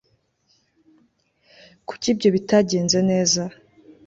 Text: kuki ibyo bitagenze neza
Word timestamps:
kuki 1.87 2.05
ibyo 2.13 2.29
bitagenze 2.35 2.99
neza 3.09 3.41